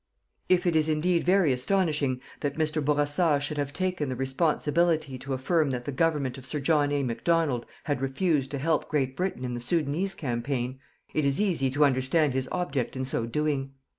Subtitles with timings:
[0.49, 2.83] If it is indeed very astonishing that Mr.
[2.83, 7.03] Bourassa should have taken the responsibility to affirm that the Government of Sir John A.
[7.03, 10.79] Macdonald had refused to help Great Britain in the Soudanese campaign,
[11.13, 13.73] it is easy to understand his object in so doing.